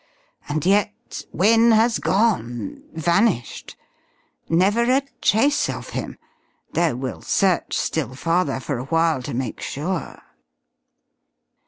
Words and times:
And 0.49 0.65
yet 0.65 1.25
Wynne 1.31 1.69
has 1.69 1.99
gone, 1.99 2.81
vanished! 2.91 3.77
Never 4.49 4.91
a 4.91 5.03
trace 5.21 5.69
of 5.69 5.89
him, 5.89 6.17
though 6.73 6.95
we'll 6.95 7.21
search 7.21 7.77
still 7.77 8.15
farther 8.15 8.59
for 8.59 8.79
a 8.79 8.85
while, 8.85 9.21
to 9.21 9.35
make 9.35 9.61
sure!" 9.61 10.19